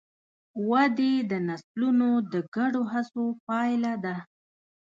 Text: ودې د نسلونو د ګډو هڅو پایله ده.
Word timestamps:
ودې 0.69 1.13
د 1.31 1.33
نسلونو 1.47 2.09
د 2.31 2.33
ګډو 2.55 2.81
هڅو 2.93 3.25
پایله 3.47 3.93
ده. 4.03 4.15